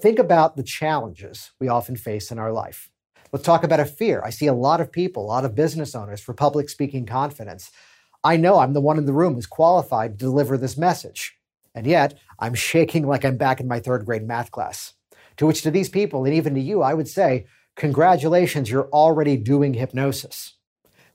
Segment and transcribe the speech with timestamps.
[0.00, 2.88] Think about the challenges we often face in our life.
[3.32, 4.22] Let's talk about a fear.
[4.24, 7.72] I see a lot of people, a lot of business owners for public speaking confidence.
[8.22, 11.36] I know I'm the one in the room who's qualified to deliver this message.
[11.74, 14.94] And yet, I'm shaking like I'm back in my third grade math class.
[15.38, 17.46] To which, to these people, and even to you, I would say,
[17.76, 20.54] congratulations, you're already doing hypnosis.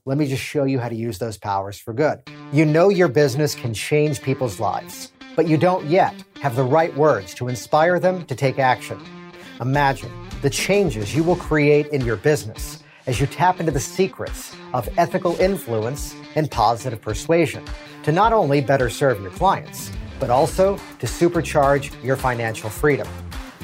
[0.04, 2.20] Let me just show you how to use those powers for good.
[2.52, 6.94] You know your business can change people's lives but you don't yet have the right
[6.96, 9.00] words to inspire them to take action.
[9.60, 10.10] Imagine
[10.42, 14.88] the changes you will create in your business as you tap into the secrets of
[14.96, 17.64] ethical influence and positive persuasion
[18.02, 19.90] to not only better serve your clients,
[20.20, 23.08] but also to supercharge your financial freedom.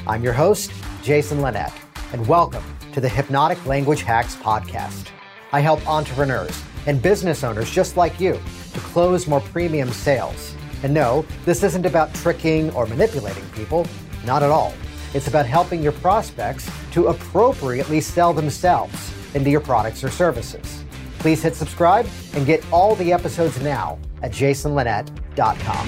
[0.07, 0.71] I'm your host,
[1.03, 1.71] Jason Linett,
[2.11, 5.07] and welcome to the Hypnotic Language Hacks Podcast.
[5.53, 8.39] I help entrepreneurs and business owners just like you
[8.73, 13.85] to close more premium sales and no, this isn't about tricking or manipulating people,
[14.25, 14.73] not at all.
[15.13, 20.83] It's about helping your prospects to appropriately sell themselves into your products or services.
[21.19, 25.87] Please hit subscribe and get all the episodes now at jasonlinett.com.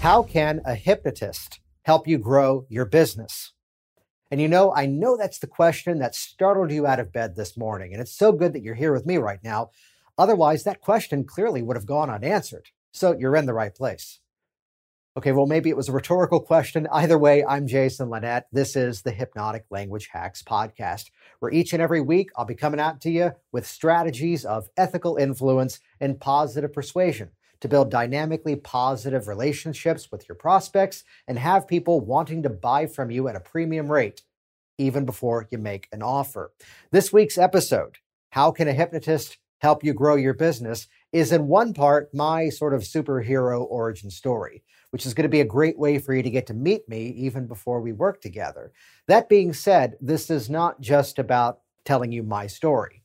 [0.00, 3.52] How can a hypnotist help you grow your business?
[4.30, 7.56] And you know, I know that's the question that startled you out of bed this
[7.56, 7.92] morning.
[7.92, 9.70] And it's so good that you're here with me right now.
[10.16, 12.68] Otherwise, that question clearly would have gone unanswered.
[12.92, 14.20] So you're in the right place.
[15.16, 16.86] Okay, well, maybe it was a rhetorical question.
[16.92, 18.44] Either way, I'm Jason Linett.
[18.52, 22.80] This is the Hypnotic Language Hacks Podcast, where each and every week I'll be coming
[22.80, 27.30] out to you with strategies of ethical influence and positive persuasion
[27.60, 33.10] to build dynamically positive relationships with your prospects and have people wanting to buy from
[33.10, 34.22] you at a premium rate
[34.78, 36.52] even before you make an offer.
[36.90, 37.98] This week's episode
[38.30, 40.86] How can a hypnotist help you grow your business?
[41.12, 45.40] Is in one part my sort of superhero origin story, which is going to be
[45.40, 48.72] a great way for you to get to meet me even before we work together.
[49.08, 53.02] That being said, this is not just about telling you my story,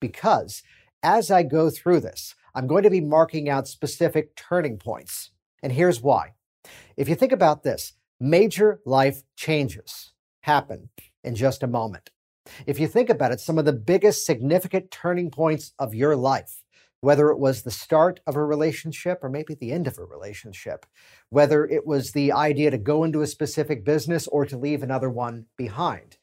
[0.00, 0.62] because
[1.02, 5.30] as I go through this, I'm going to be marking out specific turning points.
[5.62, 6.32] And here's why.
[6.96, 10.88] If you think about this, major life changes happen
[11.22, 12.10] in just a moment.
[12.66, 16.62] If you think about it, some of the biggest significant turning points of your life
[17.00, 20.84] whether it was the start of a relationship or maybe the end of a relationship,
[21.30, 25.08] whether it was the idea to go into a specific business or to leave another
[25.08, 26.16] one behind.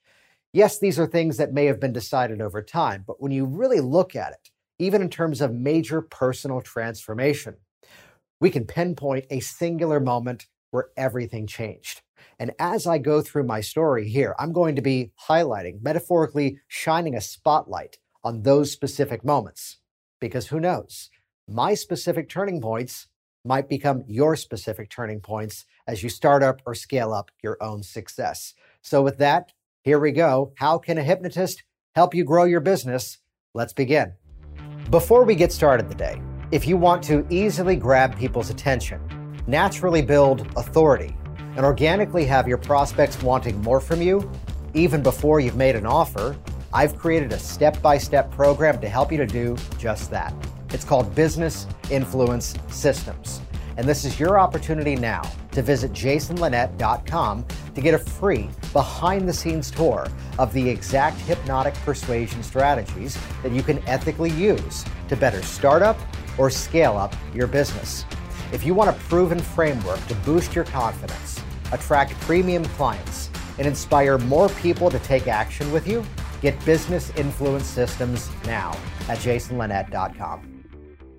[0.51, 3.79] Yes, these are things that may have been decided over time, but when you really
[3.79, 4.49] look at it,
[4.79, 7.55] even in terms of major personal transformation,
[8.41, 12.01] we can pinpoint a singular moment where everything changed.
[12.37, 17.15] And as I go through my story here, I'm going to be highlighting, metaphorically shining
[17.15, 19.77] a spotlight on those specific moments
[20.19, 21.09] because who knows?
[21.47, 23.07] My specific turning points
[23.43, 27.83] might become your specific turning points as you start up or scale up your own
[27.83, 28.53] success.
[28.81, 29.53] So, with that,
[29.83, 30.53] here we go.
[30.57, 33.19] How can a hypnotist help you grow your business?
[33.53, 34.13] Let's begin.
[34.89, 36.21] Before we get started today,
[36.51, 38.99] if you want to easily grab people's attention,
[39.47, 41.15] naturally build authority,
[41.55, 44.29] and organically have your prospects wanting more from you,
[44.73, 46.35] even before you've made an offer,
[46.75, 50.33] I've created a step by step program to help you to do just that.
[50.71, 53.39] It's called Business Influence Systems.
[53.77, 55.21] And this is your opportunity now
[55.53, 60.05] to visit jasonlinett.com to get a free behind the scenes tour
[60.37, 65.97] of the exact hypnotic persuasion strategies that you can ethically use to better start up
[66.37, 68.03] or scale up your business.
[68.51, 74.17] If you want a proven framework to boost your confidence, attract premium clients, and inspire
[74.17, 76.03] more people to take action with you,
[76.45, 78.77] Get business influence systems now
[79.09, 80.63] at jasonlinett.com.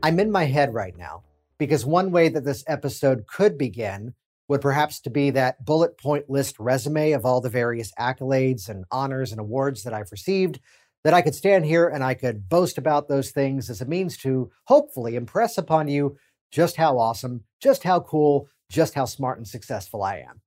[0.00, 1.24] I'm in my head right now
[1.58, 4.14] because one way that this episode could begin
[4.46, 8.84] would perhaps to be that bullet point list resume of all the various accolades and
[8.92, 10.60] honors and awards that I've received
[11.02, 14.16] that I could stand here and I could boast about those things as a means
[14.18, 16.16] to hopefully impress upon you
[16.52, 20.40] just how awesome, just how cool, just how smart and successful I am.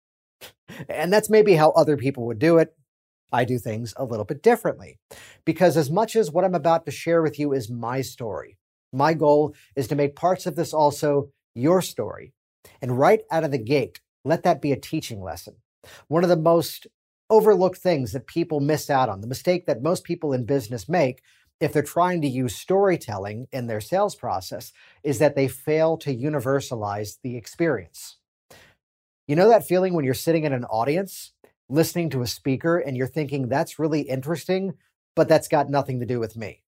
[0.88, 2.74] And that's maybe how other people would do it.
[3.32, 4.98] I do things a little bit differently.
[5.46, 8.58] Because as much as what I'm about to share with you is my story,
[8.92, 12.34] my goal is to make parts of this also your story.
[12.82, 15.56] And right out of the gate, let that be a teaching lesson.
[16.08, 16.88] One of the most
[17.30, 21.22] overlooked things that people miss out on, the mistake that most people in business make
[21.60, 24.72] if they're trying to use storytelling in their sales process,
[25.04, 28.18] is that they fail to universalize the experience.
[29.28, 31.34] You know that feeling when you're sitting in an audience
[31.70, 34.74] listening to a speaker and you're thinking that's really interesting,
[35.16, 36.64] but that's got nothing to do with me.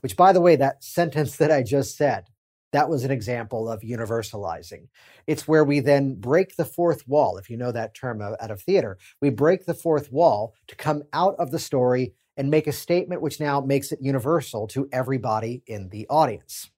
[0.00, 2.26] Which, by the way, that sentence that I just said,
[2.72, 4.88] That was an example of universalizing.
[5.26, 8.60] It's where we then break the fourth wall, if you know that term out of
[8.60, 8.98] theater.
[9.20, 13.22] We break the fourth wall to come out of the story and make a statement
[13.22, 16.70] which now makes it universal to everybody in the audience.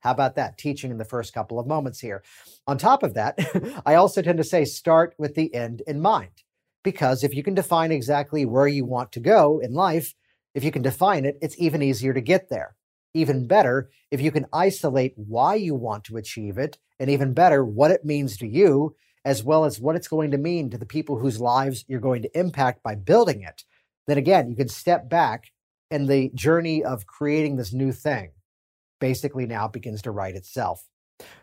[0.00, 0.58] How about that?
[0.58, 2.22] Teaching in the first couple of moments here.
[2.66, 3.38] On top of that,
[3.86, 6.42] I also tend to say start with the end in mind.
[6.82, 10.14] Because if you can define exactly where you want to go in life,
[10.54, 12.76] if you can define it, it's even easier to get there.
[13.12, 17.64] Even better, if you can isolate why you want to achieve it, and even better,
[17.64, 18.94] what it means to you,
[19.24, 22.22] as well as what it's going to mean to the people whose lives you're going
[22.22, 23.64] to impact by building it,
[24.06, 25.52] then again, you can step back
[25.90, 28.30] and the journey of creating this new thing
[29.00, 30.86] basically now begins to write itself.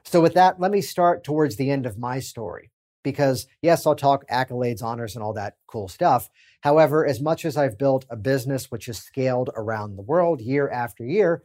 [0.04, 2.72] So, with that, let me start towards the end of my story.
[3.12, 6.30] Because, yes, I'll talk accolades, honors, and all that cool stuff.
[6.60, 10.70] However, as much as I've built a business which has scaled around the world year
[10.70, 11.44] after year,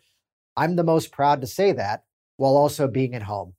[0.57, 2.03] I'm the most proud to say that
[2.37, 3.55] while also being at home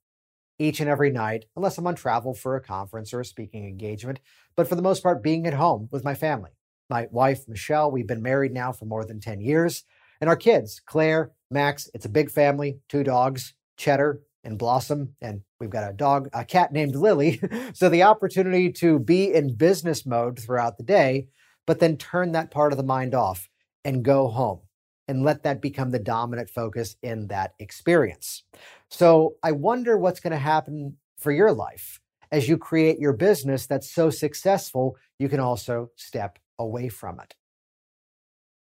[0.58, 4.20] each and every night, unless I'm on travel for a conference or a speaking engagement,
[4.54, 6.50] but for the most part, being at home with my family.
[6.90, 9.84] My wife, Michelle, we've been married now for more than 10 years,
[10.20, 15.42] and our kids, Claire, Max, it's a big family, two dogs, Cheddar and Blossom, and
[15.58, 17.40] we've got a dog, a cat named Lily.
[17.74, 21.28] so the opportunity to be in business mode throughout the day,
[21.66, 23.48] but then turn that part of the mind off
[23.84, 24.60] and go home
[25.08, 28.42] and let that become the dominant focus in that experience.
[28.90, 32.00] So I wonder what's going to happen for your life
[32.34, 37.32] as you create your business that's so successful, you can also step away from it.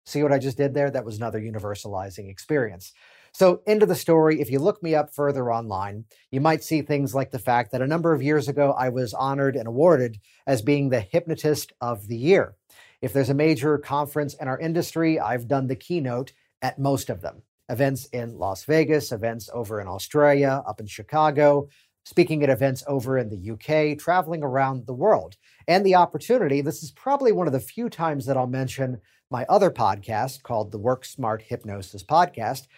[0.05, 0.89] See what I just did there?
[0.89, 2.93] That was another universalizing experience.
[3.39, 6.81] So, end of the story, if you look me up further online, you might see
[6.81, 10.19] things like the fact that a number of years ago, I was honored and awarded
[10.47, 12.55] as being the Hypnotist of the Year.
[13.03, 17.21] If there's a major conference in our industry, I've done the keynote at most of
[17.21, 17.43] them.
[17.69, 21.69] Events in Las Vegas, events over in Australia, up in Chicago,
[22.07, 25.37] speaking at events over in the UK, traveling around the world.
[25.69, 29.45] And the opportunity, this is probably one of the few times that I'll mention my
[29.49, 32.69] other podcast called the Work Smart Hypnosis Podcast.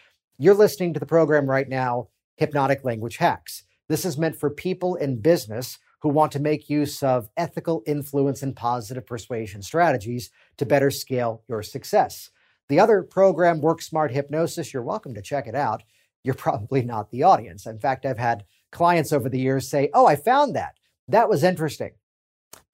[0.40, 3.64] You're listening to the program right now, Hypnotic Language Hacks.
[3.88, 8.40] This is meant for people in business who want to make use of ethical influence
[8.40, 12.30] and positive persuasion strategies to better scale your success.
[12.68, 15.82] The other program, Work Smart Hypnosis, you're welcome to check it out.
[16.22, 17.66] You're probably not the audience.
[17.66, 20.76] In fact, I've had clients over the years say, Oh, I found that.
[21.08, 21.94] That was interesting.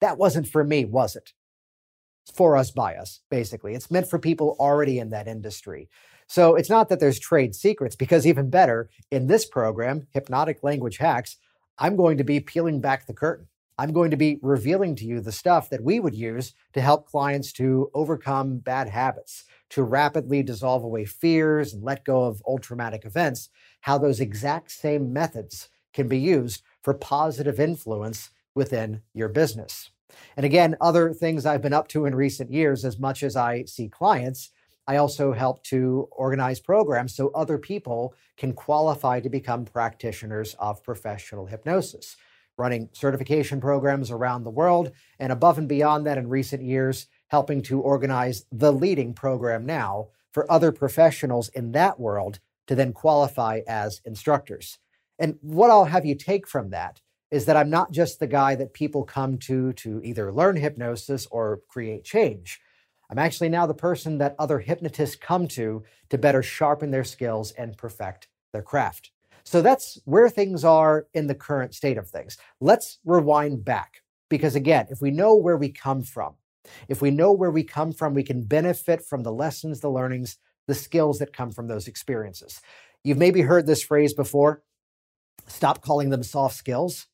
[0.01, 1.33] That wasn't for me, was it?
[2.31, 3.73] For us by us, basically.
[3.73, 5.89] It's meant for people already in that industry.
[6.27, 10.97] So it's not that there's trade secrets, because even better, in this program, Hypnotic Language
[10.97, 11.37] Hacks,
[11.77, 13.47] I'm going to be peeling back the curtain.
[13.77, 17.07] I'm going to be revealing to you the stuff that we would use to help
[17.07, 22.63] clients to overcome bad habits, to rapidly dissolve away fears and let go of old
[22.63, 23.49] traumatic events,
[23.81, 29.89] how those exact same methods can be used for positive influence within your business.
[30.37, 33.65] And again, other things I've been up to in recent years, as much as I
[33.65, 34.51] see clients,
[34.87, 40.83] I also help to organize programs so other people can qualify to become practitioners of
[40.83, 42.15] professional hypnosis,
[42.57, 44.91] running certification programs around the world.
[45.19, 50.09] And above and beyond that, in recent years, helping to organize the leading program now
[50.31, 54.77] for other professionals in that world to then qualify as instructors.
[55.17, 58.55] And what I'll have you take from that is that I'm not just the guy
[58.55, 62.59] that people come to to either learn hypnosis or create change.
[63.09, 67.51] I'm actually now the person that other hypnotists come to to better sharpen their skills
[67.51, 69.11] and perfect their craft.
[69.43, 72.37] So that's where things are in the current state of things.
[72.59, 76.33] Let's rewind back because, again, if we know where we come from,
[76.87, 80.37] if we know where we come from, we can benefit from the lessons, the learnings,
[80.67, 82.59] the skills that come from those experiences.
[83.03, 84.63] You've maybe heard this phrase before
[85.47, 87.05] stop calling them soft skills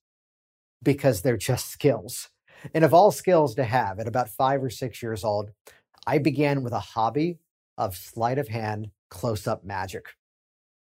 [0.82, 2.30] because they're just skills.
[2.74, 5.52] And of all skills to have at about five or six years old,
[6.06, 7.40] I began with a hobby
[7.78, 10.06] of sleight of hand close up magic.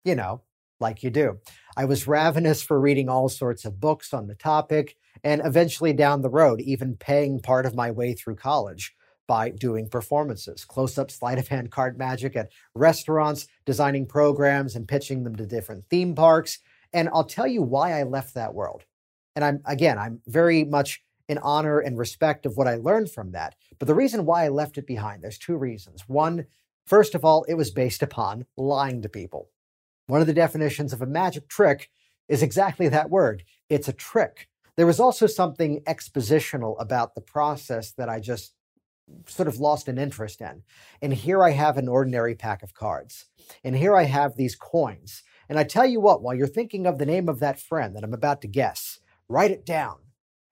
[0.05, 0.43] You know,
[0.81, 1.39] like you do.
[1.77, 6.23] I was ravenous for reading all sorts of books on the topic, and eventually down
[6.23, 8.95] the road, even paying part of my way through college
[9.27, 14.87] by doing performances, close up sleight of hand card magic at restaurants, designing programs and
[14.87, 16.59] pitching them to different theme parks.
[16.93, 18.85] And I'll tell you why I left that world.
[19.35, 23.33] And I'm, again, I'm very much in honor and respect of what I learned from
[23.33, 23.55] that.
[23.79, 26.05] But the reason why I left it behind, there's two reasons.
[26.07, 26.47] One,
[26.87, 29.51] first of all, it was based upon lying to people.
[30.07, 31.91] One of the definitions of a magic trick
[32.29, 34.49] is exactly that word it's a trick.
[34.77, 38.55] There was also something expositional about the process that I just
[39.27, 40.63] sort of lost an interest in.
[41.01, 43.27] And here I have an ordinary pack of cards.
[43.65, 45.23] And here I have these coins.
[45.49, 48.05] And I tell you what, while you're thinking of the name of that friend that
[48.05, 49.99] I'm about to guess, write it down.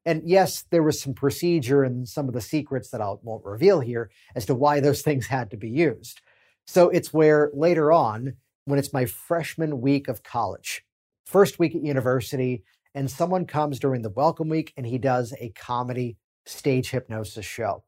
[0.07, 3.81] And yes, there was some procedure and some of the secrets that I won't reveal
[3.81, 6.21] here as to why those things had to be used.
[6.67, 8.35] So it's where later on,
[8.65, 10.85] when it's my freshman week of college,
[11.27, 12.63] first week at university,
[12.95, 17.85] and someone comes during the welcome week and he does a comedy stage hypnosis show.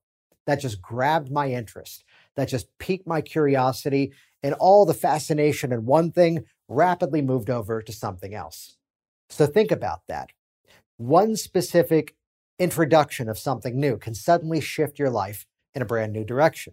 [0.46, 2.04] That just grabbed my interest.
[2.36, 7.82] That just piqued my curiosity, and all the fascination in one thing rapidly moved over
[7.82, 8.76] to something else.
[9.28, 10.30] So think about that.
[10.98, 12.16] One specific
[12.58, 16.72] introduction of something new can suddenly shift your life in a brand new direction.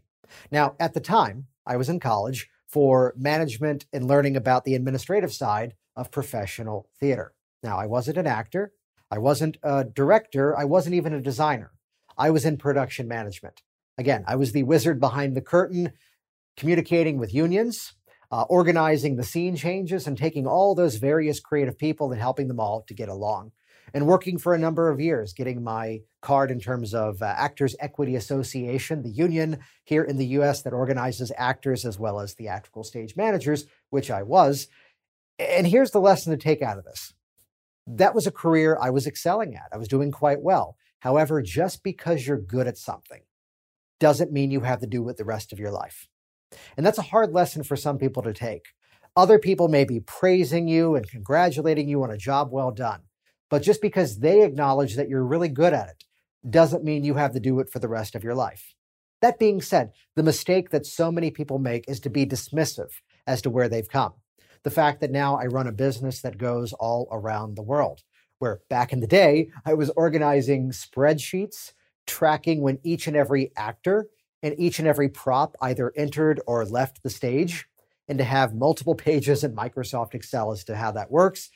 [0.50, 5.34] Now, at the time, I was in college for management and learning about the administrative
[5.34, 7.34] side of professional theater.
[7.62, 8.72] Now, I wasn't an actor,
[9.12, 11.74] I wasn't a director, I wasn't even a designer.
[12.18, 13.62] I was in production management.
[13.98, 15.92] Again, I was the wizard behind the curtain,
[16.56, 17.94] communicating with unions,
[18.32, 22.60] uh, organizing the scene changes, and taking all those various creative people and helping them
[22.60, 23.52] all to get along.
[23.94, 27.76] And working for a number of years, getting my card in terms of uh, Actors
[27.80, 32.84] Equity Association, the union here in the US that organizes actors as well as theatrical
[32.84, 34.68] stage managers, which I was.
[35.38, 37.14] And here's the lesson to take out of this
[37.86, 39.70] that was a career I was excelling at.
[39.74, 40.78] I was doing quite well.
[41.00, 43.22] However, just because you're good at something
[44.00, 46.08] doesn't mean you have to do it the rest of your life.
[46.78, 48.68] And that's a hard lesson for some people to take.
[49.16, 53.02] Other people may be praising you and congratulating you on a job well done.
[53.54, 56.04] But just because they acknowledge that you're really good at it
[56.50, 58.74] doesn't mean you have to do it for the rest of your life.
[59.22, 62.90] That being said, the mistake that so many people make is to be dismissive
[63.28, 64.14] as to where they've come
[64.64, 68.02] the fact that now I run a business that goes all around the world.
[68.40, 71.74] Where back in the day, I was organizing spreadsheets,
[72.08, 74.08] tracking when each and every actor
[74.42, 77.68] and each and every prop either entered or left the stage.
[78.08, 81.52] And to have multiple pages in Microsoft Excel as to how that works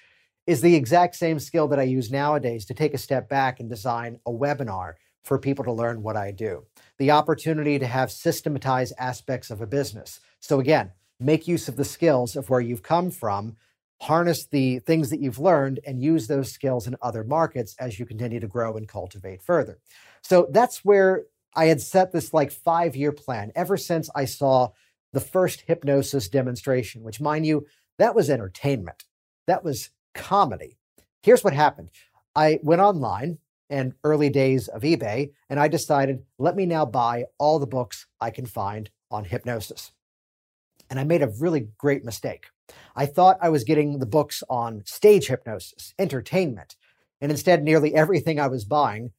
[0.48, 3.70] is the exact same skill that I use nowadays to take a step back and
[3.70, 6.64] design a webinar for people to learn what I do.
[6.98, 10.22] The opportunity to have systematized aspects of a business.
[10.40, 13.58] So, again, make use of the skills of where you've come from,
[14.02, 18.06] harness the things that you've learned, and use those skills in other markets as you
[18.06, 19.80] continue to grow and cultivate further.
[20.22, 21.26] So that's where
[21.56, 24.70] I had set this like five year plan ever since I saw
[25.12, 27.66] the first hypnosis demonstration, which, mind you,
[27.98, 29.04] that was entertainment.
[29.48, 30.78] That was comedy.
[31.22, 31.90] Here's what happened
[32.36, 37.26] I went online and early days of eBay, and I decided, let me now buy
[37.38, 39.92] all the books I can find on hypnosis.
[40.90, 42.48] And I made a really great mistake.
[42.96, 46.76] I thought I was getting the books on stage hypnosis, entertainment,
[47.20, 49.12] and instead, nearly everything I was buying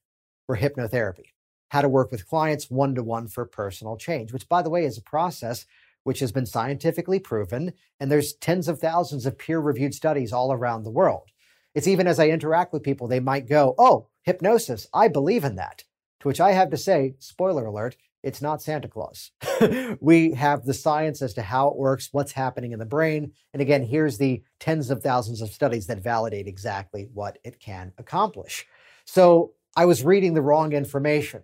[0.46, 1.32] were hypnotherapy,
[1.70, 4.84] how to work with clients one to one for personal change, which, by the way,
[4.84, 5.66] is a process
[6.08, 10.50] which has been scientifically proven, and there's tens of thousands of peer reviewed studies all
[10.50, 11.28] around the world.
[11.74, 15.56] It's even as I interact with people, they might go, Oh, hypnosis, I believe in
[15.56, 15.84] that.
[16.20, 19.32] To which I have to say, spoiler alert, it's not Santa Claus.
[20.00, 23.32] we have the science as to how it works, what's happening in the brain.
[23.52, 27.92] And again, here's the tens of thousands of studies that validate exactly what it can
[27.98, 28.64] accomplish.
[29.04, 31.42] So I was reading the wrong information,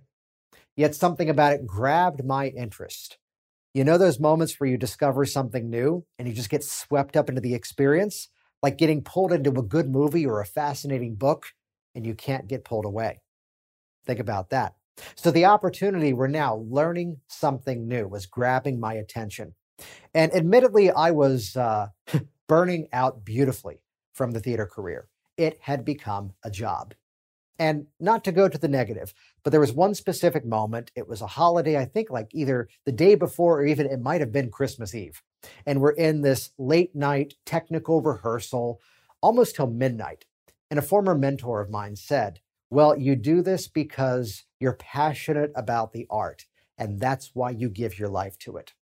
[0.75, 3.18] yet something about it grabbed my interest.
[3.75, 7.28] You know those moments where you discover something new and you just get swept up
[7.28, 8.28] into the experience,
[8.62, 11.47] like getting pulled into a good movie or a fascinating book,
[11.93, 13.21] and you can't get pulled away?
[14.07, 14.75] Think about that.
[15.16, 19.54] So the opportunity we're now learning something new was grabbing my attention.
[20.14, 21.88] And admittedly, I was uh,
[22.49, 23.81] burning out beautifully
[24.12, 25.09] from the theater career.
[25.37, 26.95] It had become a job.
[27.59, 30.91] And not to go to the negative, but there was one specific moment.
[30.97, 34.21] It was a holiday, I think, like either the day before or even it might
[34.21, 35.23] have been Christmas Eve.
[35.65, 38.81] And we're in this late night technical rehearsal,
[39.21, 40.25] almost till midnight.
[40.71, 45.93] And a former mentor of mine said, Well, you do this because you're passionate about
[45.93, 46.47] the art,
[46.77, 48.73] and that's why you give your life to it.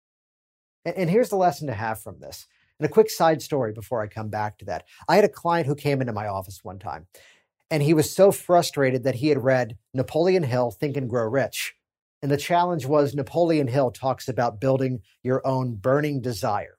[0.85, 2.47] And here's the lesson to have from this.
[2.79, 4.87] And a quick side story before I come back to that.
[5.09, 7.07] I had a client who came into my office one time,
[7.73, 11.75] and he was so frustrated that he had read Napoleon Hill, Think and Grow Rich.
[12.21, 16.77] And the challenge was Napoleon Hill talks about building your own burning desire.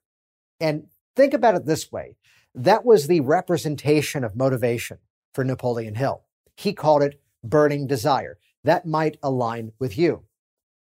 [0.60, 2.18] And think about it this way
[2.54, 5.00] that was the representation of motivation
[5.34, 6.26] for Napoleon Hill.
[6.56, 10.26] He called it burning desire that might align with you.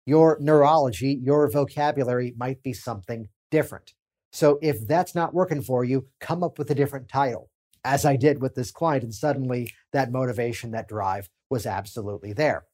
[0.07, 3.93] Your neurology, your vocabulary might be something different.
[4.33, 7.51] So if that's not working for you, come up with a different title,
[7.85, 9.05] as I did with this client.
[9.05, 12.65] And suddenly that motivation, that drive was absolutely there.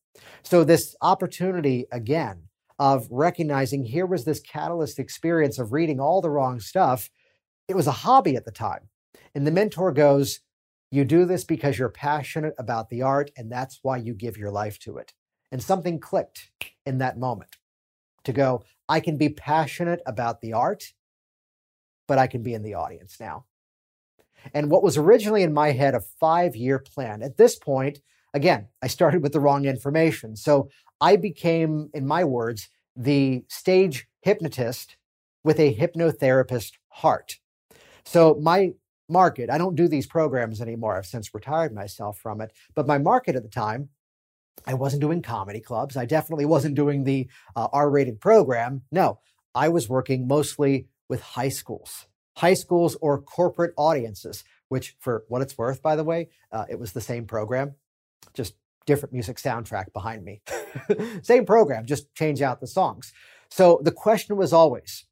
[0.42, 2.44] So this opportunity again
[2.78, 7.08] of recognizing here was this catalyst experience of reading all the wrong stuff
[7.68, 8.90] It was a hobby at the time.
[9.34, 10.40] And the mentor goes,
[10.90, 14.50] You do this because you're passionate about the art, and that's why you give your
[14.50, 15.14] life to it.
[15.50, 16.50] And something clicked
[16.84, 17.56] in that moment
[18.24, 20.92] to go, I can be passionate about the art,
[22.06, 23.46] but I can be in the audience now.
[24.52, 28.00] And what was originally in my head a five year plan, at this point,
[28.34, 30.36] again, I started with the wrong information.
[30.36, 30.68] So
[31.00, 34.96] I became, in my words, the stage hypnotist
[35.42, 37.38] with a hypnotherapist heart.
[38.04, 38.72] So my
[39.08, 40.96] market, I don't do these programs anymore.
[40.96, 42.52] I've since retired myself from it.
[42.74, 43.90] But my market at the time,
[44.66, 45.96] I wasn't doing comedy clubs.
[45.96, 48.82] I definitely wasn't doing the uh, R rated program.
[48.90, 49.20] No,
[49.54, 52.06] I was working mostly with high schools,
[52.36, 56.78] high schools or corporate audiences, which, for what it's worth, by the way, uh, it
[56.78, 57.74] was the same program,
[58.32, 58.54] just
[58.86, 60.42] different music soundtrack behind me.
[61.22, 63.12] same program, just change out the songs.
[63.50, 65.04] So the question was always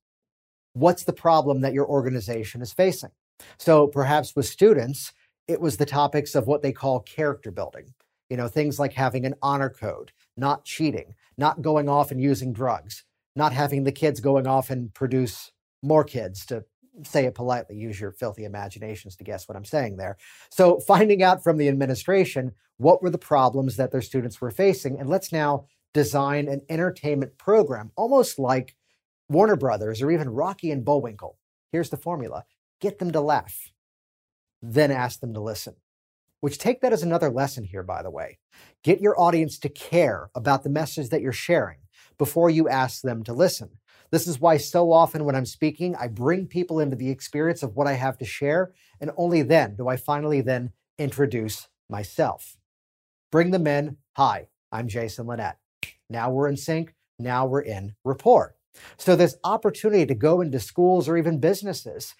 [0.75, 3.11] what's the problem that your organization is facing?
[3.59, 5.13] So perhaps with students,
[5.47, 7.95] it was the topics of what they call character building.
[8.31, 12.53] You know, things like having an honor code, not cheating, not going off and using
[12.53, 13.05] drugs,
[13.37, 15.53] not having the kids going off and produce
[15.83, 16.65] more kids to
[17.05, 20.17] say it politely, use your filthy imaginations to guess what I'm saying there.
[20.51, 24.99] So, finding out from the administration what were the problems that their students were facing,
[24.99, 28.77] and let's now design an entertainment program, almost like
[29.29, 31.39] Warner Brothers or even Rocky and Bullwinkle.
[31.71, 32.45] Here's the formula
[32.81, 33.71] get them to laugh,
[34.61, 35.75] then ask them to listen.
[36.41, 38.39] Which take that as another lesson here, by the way.
[38.83, 41.79] Get your audience to care about the message that you're sharing
[42.19, 43.71] before you ask them to listen.
[44.13, 47.75] This is why so often when I'm speaking, I bring people into the experience of
[47.75, 52.59] what I have to share, and only then do I finally then introduce myself.
[53.33, 53.97] Bring them in.
[54.19, 55.57] Hi, I'm Jason Linett.
[56.11, 56.95] Now we're in sync.
[57.19, 58.55] Now we're in rapport.
[58.99, 62.15] So this opportunity to go into schools or even businesses.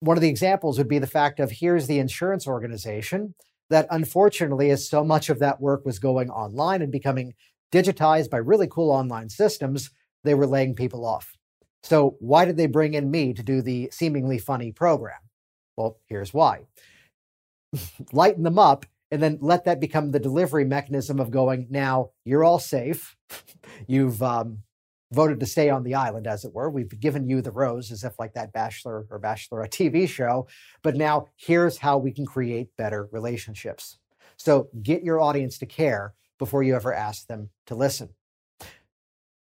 [0.00, 3.34] One of the examples would be the fact of here's the insurance organization
[3.70, 7.34] that unfortunately, as so much of that work was going online and becoming
[7.72, 9.90] digitized by really cool online systems,
[10.24, 11.36] they were laying people off.
[11.82, 15.18] So, why did they bring in me to do the seemingly funny program?
[15.76, 16.66] Well, here's why
[18.12, 22.44] lighten them up and then let that become the delivery mechanism of going, now you're
[22.44, 23.14] all safe.
[23.86, 24.62] You've um,
[25.12, 26.70] voted to stay on the island, as it were.
[26.70, 30.46] We've given you the rose as if like that Bachelor or Bachelorette TV show.
[30.82, 33.98] But now here's how we can create better relationships.
[34.38, 38.08] So get your audience to care before you ever ask them to listen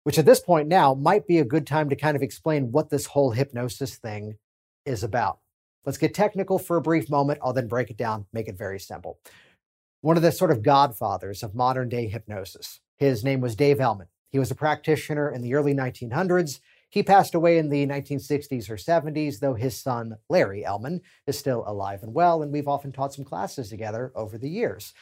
[0.04, 2.90] which at this point now might be a good time to kind of explain what
[2.90, 4.38] this whole hypnosis thing
[4.86, 5.40] is about.
[5.86, 7.40] Let's get technical for a brief moment.
[7.44, 9.20] I'll then break it down, make it very simple.
[10.02, 14.08] One of the sort of godfathers of modern day hypnosis, his name was Dave Elman.
[14.30, 16.60] He was a practitioner in the early 1900s.
[16.90, 21.64] He passed away in the 1960s or 70s, though his son, Larry Elman, is still
[21.68, 24.94] alive and well, and we've often taught some classes together over the years.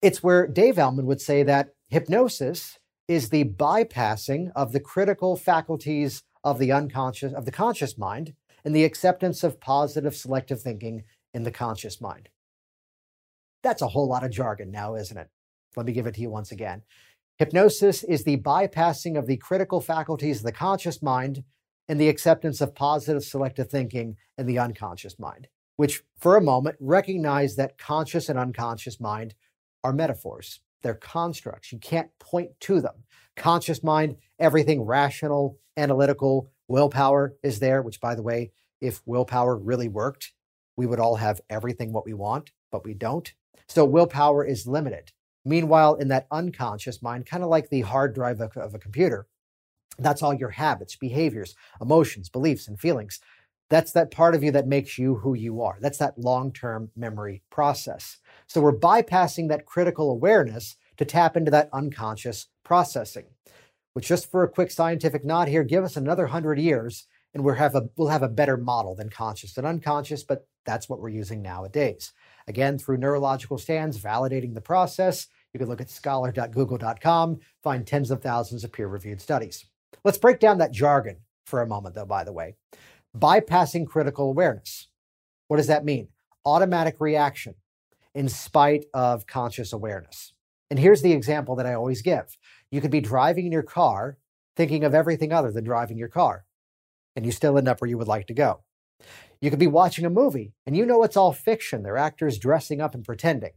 [0.00, 2.78] It's where Dave Elman would say that hypnosis
[3.08, 8.76] is the bypassing of the critical faculties of the unconscious, of the conscious mind, and
[8.76, 12.28] the acceptance of positive selective thinking in the conscious mind.
[13.62, 15.28] That's a whole lot of jargon now, isn't it?
[15.74, 16.82] Let me give it to you once again.
[17.38, 21.44] Hypnosis is the bypassing of the critical faculties of the conscious mind
[21.88, 26.76] and the acceptance of positive selective thinking in the unconscious mind, which for a moment
[26.78, 29.34] recognize that conscious and unconscious mind
[29.82, 30.60] are metaphors.
[30.82, 31.72] They're constructs.
[31.72, 33.04] You can't point to them.
[33.36, 39.88] Conscious mind, everything rational, analytical, willpower is there, which, by the way, if willpower really
[39.88, 40.32] worked,
[40.76, 43.32] we would all have everything what we want, but we don't.
[43.68, 45.12] So willpower is limited.
[45.44, 49.26] Meanwhile, in that unconscious mind, kind of like the hard drive of, a computer,
[49.98, 53.20] that's all your habits, behaviors, emotions, beliefs, and feelings.
[53.70, 55.78] That's that part of you that makes you who you are.
[55.80, 58.18] That's that long term memory process.
[58.48, 63.26] So we're bypassing that critical awareness to tap into that unconscious processing.
[63.92, 67.56] Which, just for a quick scientific nod here, give us another hundred years and we'll
[67.56, 71.10] have, a, we'll have a better model than conscious and unconscious, but that's what we're
[71.10, 72.12] using nowadays.
[72.46, 78.22] Again, through neurological stands validating the process, you can look at scholar.google.com, find tens of
[78.22, 79.66] thousands of peer reviewed studies.
[80.04, 82.56] Let's break down that jargon for a moment, though, by the way.
[83.16, 84.88] Bypassing critical awareness.
[85.48, 86.08] What does that mean?
[86.46, 87.54] Automatic reaction
[88.18, 90.32] in spite of conscious awareness.
[90.70, 92.36] And here's the example that I always give
[92.68, 94.18] you could be driving in your car
[94.56, 96.44] thinking of everything other than driving your car,
[97.14, 98.64] and you still end up where you would like to go.
[99.40, 101.84] You could be watching a movie and you know it's all fiction.
[101.84, 103.52] They're actors dressing up and pretending.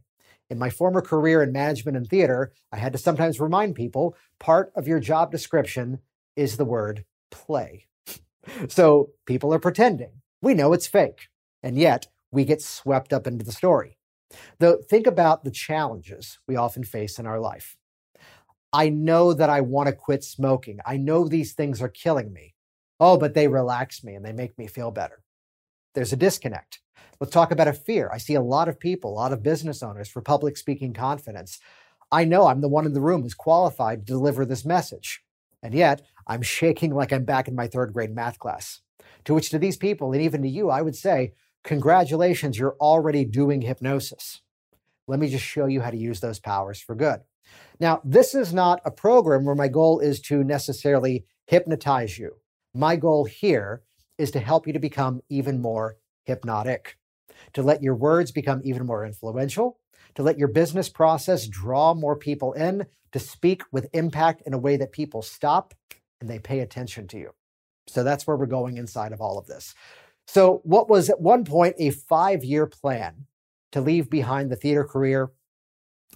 [0.48, 4.70] In my former career in management and theater, I had to sometimes remind people part
[4.76, 5.98] of your job description
[6.36, 7.88] is the word play.
[8.68, 10.22] so people are pretending.
[10.40, 11.30] We know it's fake,
[11.64, 13.98] and yet we get swept up into the story.
[14.58, 17.76] Though, think about the challenges we often face in our life.
[18.72, 20.78] I know that I want to quit smoking.
[20.86, 22.54] I know these things are killing me.
[22.98, 25.22] Oh, but they relax me and they make me feel better.
[25.94, 26.80] There's a disconnect.
[27.20, 28.10] Let's talk about a fear.
[28.12, 31.58] I see a lot of people, a lot of business owners for public speaking confidence.
[32.10, 35.22] I know I'm the one in the room who's qualified to deliver this message.
[35.62, 38.80] And yet, I'm shaking like I'm back in my third grade math class.
[39.24, 43.24] To which, to these people, and even to you, I would say, Congratulations, you're already
[43.24, 44.40] doing hypnosis.
[45.06, 47.20] Let me just show you how to use those powers for good.
[47.78, 52.36] Now, this is not a program where my goal is to necessarily hypnotize you.
[52.74, 53.82] My goal here
[54.18, 56.96] is to help you to become even more hypnotic,
[57.52, 59.78] to let your words become even more influential,
[60.14, 64.58] to let your business process draw more people in, to speak with impact in a
[64.58, 65.74] way that people stop
[66.20, 67.30] and they pay attention to you.
[67.88, 69.74] So that's where we're going inside of all of this.
[70.26, 73.26] So, what was at one point a five year plan
[73.72, 75.30] to leave behind the theater career,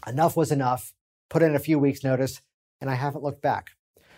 [0.07, 0.93] enough was enough,
[1.29, 2.41] put in a few weeks' notice,
[2.81, 3.71] and I haven't looked back.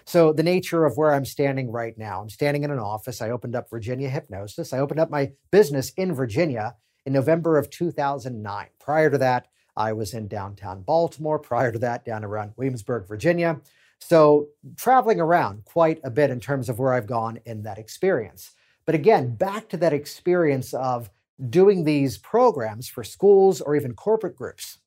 [0.05, 3.21] So, the nature of where I'm standing right now, I'm standing in an office.
[3.21, 4.73] I opened up Virginia Hypnosis.
[4.73, 8.67] I opened up my business in Virginia in November of 2009.
[8.81, 11.39] Prior to that, I was in downtown Baltimore.
[11.39, 13.61] Prior to that, down around Williamsburg, Virginia.
[14.01, 18.53] So, traveling around quite a bit in terms of where I've gone in that experience.
[18.89, 21.11] But again, back to that experience of
[21.51, 24.79] doing these programs for schools or even corporate groups,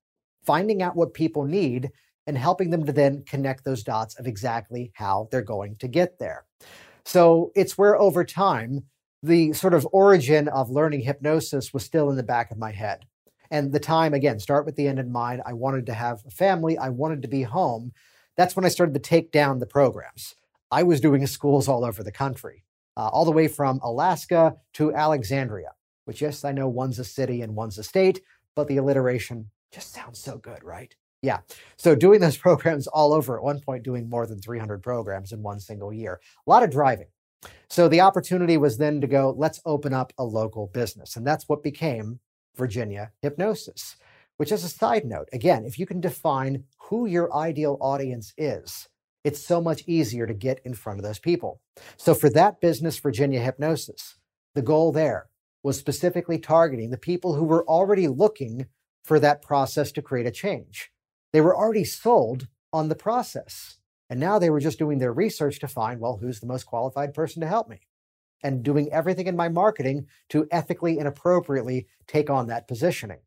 [0.44, 1.92] finding out what people need
[2.26, 6.18] and helping them to then connect those dots of exactly how they're going to get
[6.18, 6.46] there.
[7.06, 8.86] So it's where over time,
[9.22, 13.06] the sort of origin of learning hypnosis was still in the back of my head.
[13.52, 15.44] And the time, again, start with the end in mind.
[15.46, 17.92] I wanted to have a family, I wanted to be home.
[18.36, 20.34] That's when I started to take down the programs.
[20.72, 22.64] I was doing schools all over the country
[22.98, 25.72] uh, all the way from Alaska to Alexandria,
[26.06, 28.22] which, yes, I know one's a city and one's a state,
[28.56, 30.94] but the alliteration just sounds so good, right?
[31.22, 31.40] Yeah.
[31.78, 35.42] So doing those programs all over at one point, doing more than 300 programs in
[35.42, 37.08] one single year, a lot of driving.
[37.70, 41.16] So the opportunity was then to go, let's open up a local business.
[41.16, 42.20] And that's what became
[42.56, 43.96] Virginia Hypnosis,
[44.38, 48.88] which, as a side note, again, if you can define who your ideal audience is,
[49.24, 51.62] it's so much easier to get in front of those people.
[51.98, 54.16] So, for that business, Virginia Hypnosis,
[54.56, 55.30] the goal there
[55.64, 58.66] was specifically targeting the people who were already looking
[59.04, 60.92] for that process to create a change.
[61.34, 63.78] They were already sold on the process.
[64.10, 67.14] And now they were just doing their research to find, well, who's the most qualified
[67.14, 67.88] person to help me?
[68.44, 73.20] And doing everything in my marketing to ethically and appropriately take on that positioning.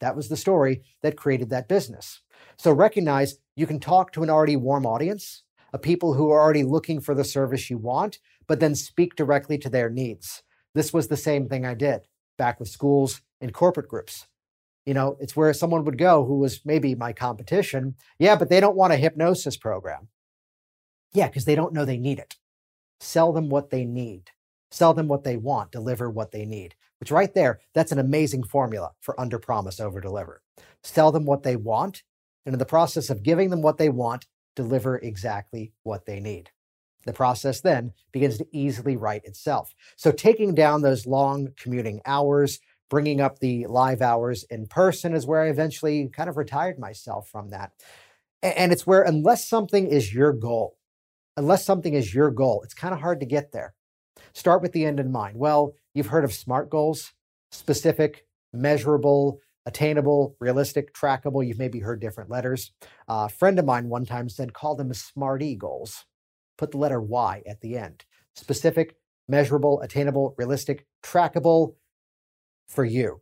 [0.00, 2.20] That was the story that created that business.
[2.56, 6.62] So recognize you can talk to an already warm audience, a people who are already
[6.62, 10.42] looking for the service you want, but then speak directly to their needs.
[10.74, 12.02] This was the same thing I did
[12.38, 14.26] back with schools and corporate groups.
[14.86, 17.96] You know, it's where someone would go who was maybe my competition.
[18.18, 20.08] Yeah, but they don't want a hypnosis program.
[21.12, 22.36] Yeah, because they don't know they need it.
[22.98, 24.30] Sell them what they need.
[24.70, 26.76] Sell them what they want, deliver what they need.
[27.00, 30.42] Which right there, that's an amazing formula for under promise, over deliver.
[30.82, 32.02] Sell them what they want
[32.46, 36.50] and in the process of giving them what they want, deliver exactly what they need.
[37.06, 39.74] The process then begins to easily write itself.
[39.96, 42.60] So, taking down those long commuting hours,
[42.90, 47.28] bringing up the live hours in person is where I eventually kind of retired myself
[47.28, 47.72] from that.
[48.42, 50.76] And it's where, unless something is your goal,
[51.36, 53.74] unless something is your goal, it's kind of hard to get there.
[54.32, 55.36] Start with the end in mind.
[55.36, 57.12] Well, you've heard of SMART goals
[57.52, 61.46] specific, measurable, attainable, realistic, trackable.
[61.46, 62.72] You've maybe heard different letters.
[63.08, 66.04] A friend of mine one time said, call them SMART-E goals.
[66.56, 68.04] Put the letter Y at the end.
[68.34, 68.96] Specific,
[69.28, 71.74] measurable, attainable, realistic, trackable
[72.68, 73.20] for you.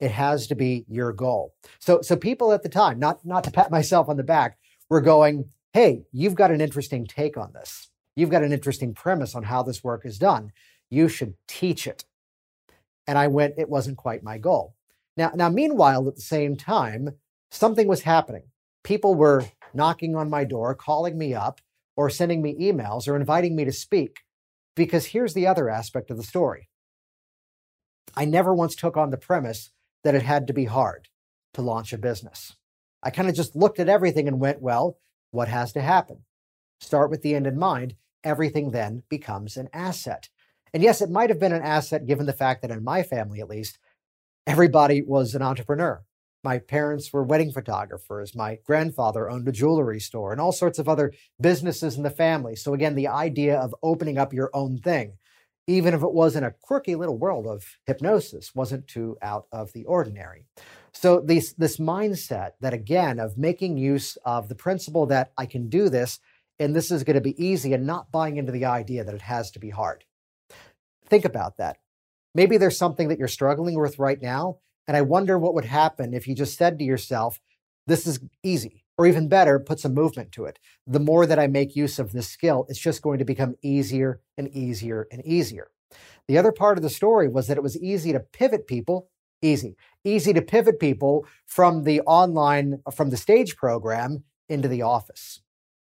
[0.00, 1.54] It has to be your goal.
[1.78, 4.58] So, so people at the time, not, not to pat myself on the back,
[4.90, 7.90] were going, hey, you've got an interesting take on this.
[8.16, 10.52] You've got an interesting premise on how this work is done.
[10.90, 12.04] You should teach it.
[13.06, 14.74] And I went, it wasn't quite my goal.
[15.16, 17.10] Now, now, meanwhile, at the same time,
[17.50, 18.44] something was happening.
[18.82, 21.60] People were knocking on my door, calling me up,
[21.96, 24.20] or sending me emails, or inviting me to speak.
[24.74, 26.68] Because here's the other aspect of the story
[28.16, 29.70] I never once took on the premise
[30.02, 31.08] that it had to be hard
[31.54, 32.56] to launch a business.
[33.02, 34.98] I kind of just looked at everything and went, well,
[35.30, 36.24] what has to happen?
[36.80, 37.94] Start with the end in mind.
[38.24, 40.28] Everything then becomes an asset.
[40.72, 43.40] And yes, it might have been an asset given the fact that in my family,
[43.40, 43.78] at least,
[44.46, 46.02] everybody was an entrepreneur.
[46.42, 48.34] My parents were wedding photographers.
[48.34, 52.56] My grandfather owned a jewelry store and all sorts of other businesses in the family.
[52.56, 55.14] So, again, the idea of opening up your own thing
[55.66, 59.72] even if it was in a quirky little world of hypnosis, wasn't too out of
[59.72, 60.44] the ordinary.
[60.92, 65.68] So this this mindset that again of making use of the principle that I can
[65.68, 66.20] do this
[66.58, 69.22] and this is going to be easy and not buying into the idea that it
[69.22, 70.04] has to be hard.
[71.06, 71.78] Think about that.
[72.34, 76.12] Maybe there's something that you're struggling with right now and I wonder what would happen
[76.12, 77.40] if you just said to yourself,
[77.86, 80.58] this is easy or even better, put some movement to it.
[80.86, 84.20] The more that I make use of this skill, it's just going to become easier
[84.36, 85.70] and easier and easier.
[86.28, 89.08] The other part of the story was that it was easy to pivot people,
[89.42, 95.40] easy, easy to pivot people from the online, from the stage program into the office.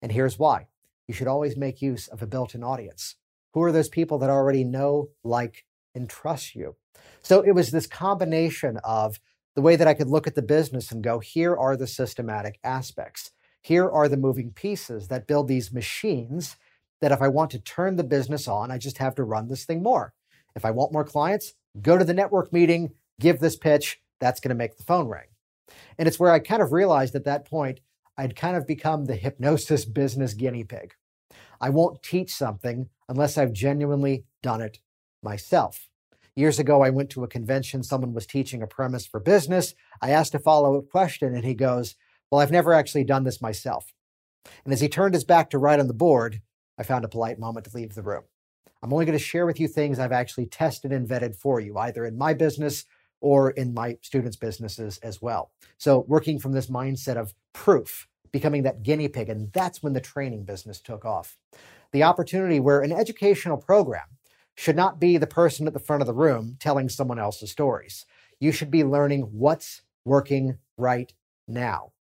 [0.03, 0.67] And here's why
[1.09, 3.17] you should always make use of a built in audience.
[3.55, 6.77] Who are those people that already know, like, and trust you?
[7.23, 9.19] So it was this combination of
[9.55, 12.59] the way that I could look at the business and go, here are the systematic
[12.63, 13.31] aspects.
[13.63, 16.57] Here are the moving pieces that build these machines
[17.01, 19.65] that if I want to turn the business on, I just have to run this
[19.65, 20.13] thing more.
[20.55, 24.51] If I want more clients, go to the network meeting, give this pitch, that's going
[24.51, 25.27] to make the phone ring.
[25.99, 27.81] And it's where I kind of realized at that point,
[28.19, 30.95] I'd kind of become the hypnosis business guinea pig.
[31.61, 34.79] I won't teach something unless I've genuinely done it
[35.23, 35.89] myself.
[36.35, 37.83] Years ago, I went to a convention.
[37.83, 39.75] Someone was teaching a premise for business.
[40.03, 41.95] I asked a follow up question, and he goes,
[42.31, 43.95] Well, I've never actually done this myself.
[44.65, 46.43] And as he turned his back to write on the board,
[46.79, 48.25] I found a polite moment to leave the room.
[48.83, 51.79] I'm only going to share with you things I've actually tested and vetted for you,
[51.79, 52.85] either in my business
[53.21, 55.51] or in my students' businesses as well.
[55.79, 60.01] So, working from this mindset of proof, becoming that guinea pig, and that's when the
[60.01, 61.39] training business took off.
[61.93, 64.05] The opportunity where an educational program
[64.55, 68.05] should not be the person at the front of the room telling someone else's stories.
[68.39, 71.13] You should be learning what's working right
[71.49, 71.93] now,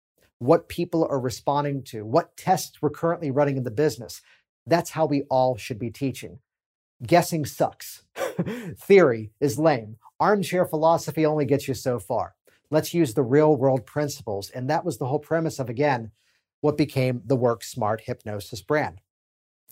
[0.41, 4.21] what people are responding to, what tests we're currently running in the business.
[4.67, 6.41] That's how we all should be teaching.
[7.07, 8.03] Guessing sucks.
[8.77, 9.99] Theory is lame.
[10.19, 12.35] Armchair philosophy only gets you so far.
[12.71, 14.51] Let's use the real world principles.
[14.51, 16.11] And that was the whole premise of, again,
[16.61, 19.01] what became the Work Smart Hypnosis brand.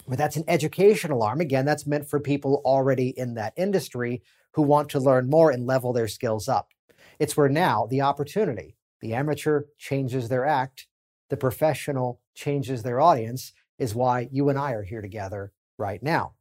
[0.07, 1.41] But that's an educational arm.
[1.41, 5.67] Again, that's meant for people already in that industry who want to learn more and
[5.67, 6.71] level their skills up.
[7.19, 10.87] It's where now the opportunity, the amateur changes their act,
[11.31, 16.35] the professional changes their audience, is why you and I are here together right now.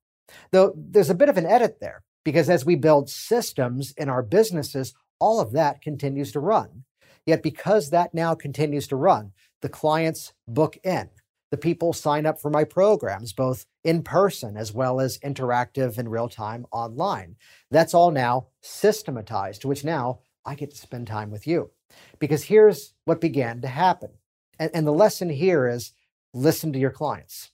[0.51, 4.23] Though there's a bit of an edit there, because as we build systems in our
[4.23, 6.84] businesses, all of that continues to run.
[7.25, 9.31] Yet because that now continues to run,
[9.62, 11.10] the clients book in
[11.51, 16.10] the people sign up for my programs, both in person as well as interactive and
[16.10, 17.36] real time online.
[17.69, 21.71] That's all now systematized, which now I get to spend time with you.
[22.19, 24.12] Because here's what began to happen.
[24.57, 25.91] And, and, the lesson here is
[26.34, 27.51] listen to your clients.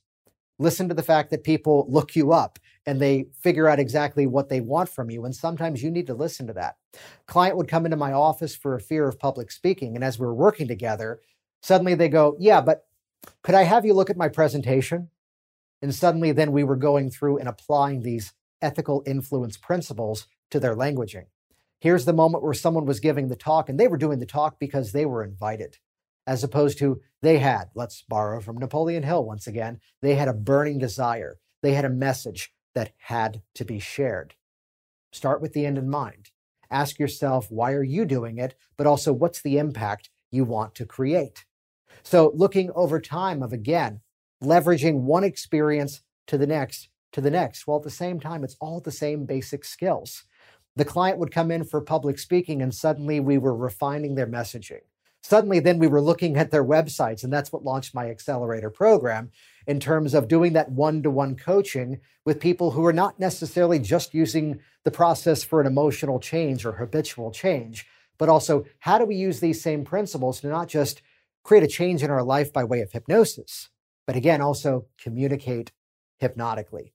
[0.59, 4.47] Listen to the fact that people look you up and they figure out exactly what
[4.47, 5.25] they want from you.
[5.25, 6.77] And sometimes you need to listen to that.
[7.27, 9.95] Client would come into my office for a fear of public speaking.
[9.95, 11.19] And as we we're working together,
[11.61, 12.85] suddenly they go, Yeah, but
[13.43, 15.09] could I have you look at my presentation?
[15.81, 20.75] And suddenly, then we were going through and applying these ethical influence principles to their
[20.75, 21.25] languaging.
[21.79, 24.59] Here's the moment where someone was giving the talk, and they were doing the talk
[24.59, 25.77] because they were invited,
[26.25, 30.33] as opposed to they had, let's borrow from Napoleon Hill once again, they had a
[30.33, 31.37] burning desire.
[31.61, 34.35] They had a message that had to be shared.
[35.11, 36.29] Start with the end in mind.
[36.69, 38.53] Ask yourself, why are you doing it?
[38.77, 41.45] But also, what's the impact you want to create?
[42.03, 44.01] So looking over time of again,
[44.43, 47.65] leveraging one experience to the next to the next.
[47.65, 50.25] While at the same time, it's all the same basic skills.
[50.75, 54.81] The client would come in for public speaking and suddenly we were refining their messaging.
[55.23, 59.31] Suddenly, then we were looking at their websites, and that's what launched my accelerator program
[59.67, 63.79] in terms of doing that one to one coaching with people who are not necessarily
[63.79, 67.85] just using the process for an emotional change or habitual change,
[68.17, 71.01] but also how do we use these same principles to not just
[71.43, 73.69] create a change in our life by way of hypnosis,
[74.05, 75.71] but again, also communicate
[76.19, 76.93] hypnotically.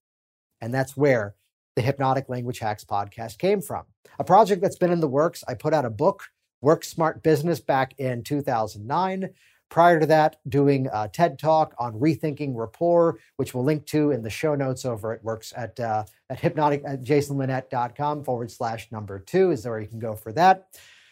[0.61, 1.35] And that's where
[1.77, 3.85] the Hypnotic Language Hacks podcast came from.
[4.19, 5.43] A project that's been in the works.
[5.49, 6.25] I put out a book,
[6.61, 9.31] Work Smart Business, back in 2009.
[9.73, 14.23] Prior to that, doing a TED Talk on rethinking rapport, which we'll link to in
[14.23, 19.19] the show notes over at works at uh, at hypnotic at jasonlinett.com forward slash number
[19.19, 20.67] two is where you can go for that.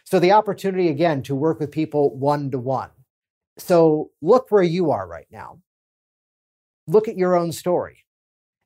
[0.04, 2.90] So the opportunity again to work with people one to one.
[3.56, 5.60] So look where you are right now.
[6.86, 8.04] Look at your own story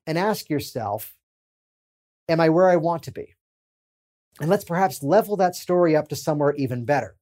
[0.05, 1.15] and ask yourself,
[2.27, 3.33] Am I where I want to be?
[4.41, 7.15] And let's perhaps level that story up to somewhere even better.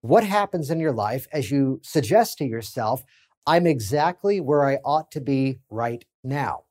[0.00, 3.02] What happens in your life as you suggest to yourself,
[3.46, 6.64] I'm exactly where I ought to be right now?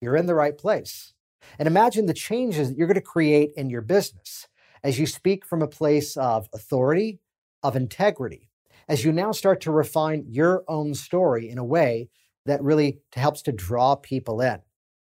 [0.00, 1.14] You're in the right place.
[1.58, 4.48] And imagine the changes that you're going to create in your business
[4.84, 7.20] as you speak from a place of authority,
[7.62, 8.48] of integrity,
[8.88, 12.08] as you now start to refine your own story in a way
[12.46, 14.58] that really helps to draw people in,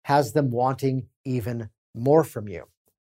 [0.05, 2.64] has them wanting even more from you.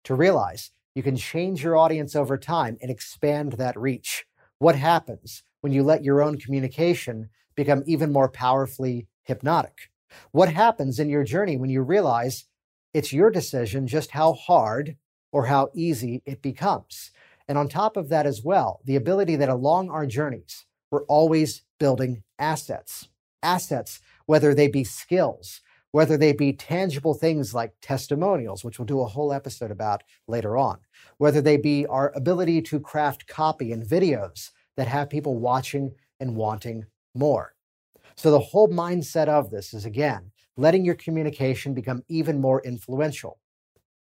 [0.05, 4.27] To realize you can change your audience over time and expand that reach.
[4.59, 9.91] What happens when you let your own communication become even more powerfully hypnotic?
[10.33, 12.47] What happens in your journey when you realize
[12.93, 14.97] it's your decision just how hard
[15.31, 17.13] or how easy it becomes?
[17.47, 21.63] And on top of that, as well, the ability that along our journeys, we're always
[21.79, 23.09] building assets.
[23.41, 25.61] Assets, whether they be skills,
[25.93, 30.57] whether they be tangible things like testimonials, which we'll do a whole episode about later
[30.57, 30.79] on,
[31.19, 36.35] whether they be our ability to craft copy and videos that have people watching and
[36.35, 37.55] wanting more.
[38.17, 43.39] So, the whole mindset of this is again, letting your communication become even more influential.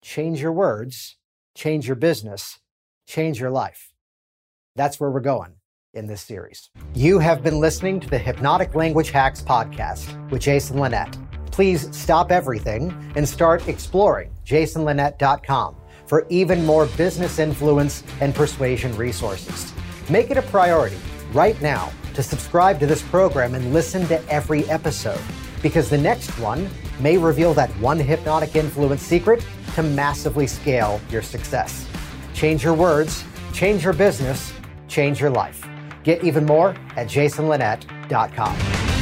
[0.03, 1.17] Change your words,
[1.55, 2.59] change your business,
[3.07, 3.93] change your life.
[4.75, 5.53] That's where we're going
[5.93, 6.69] in this series.
[6.95, 11.17] You have been listening to the Hypnotic Language Hacks podcast with Jason Linett.
[11.51, 19.73] Please stop everything and start exploring jasonlinett.com for even more business influence and persuasion resources.
[20.09, 20.97] Make it a priority
[21.31, 25.21] right now to subscribe to this program and listen to every episode
[25.61, 31.21] because the next one may reveal that one hypnotic influence secret to massively scale your
[31.21, 31.87] success.
[32.33, 34.53] Change your words, change your business,
[34.87, 35.67] change your life.
[36.03, 38.92] Get even more at jasonlinett.com.